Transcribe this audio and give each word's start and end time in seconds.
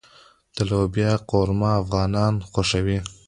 د 0.55 0.57
لوبیا 0.69 1.11
قورمه 1.29 1.69
افغانان 1.81 2.33
خوښوي. 2.49 2.99